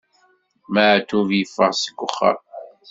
[0.73, 2.39] Maɛṭub yeffeɣ seg uxxam.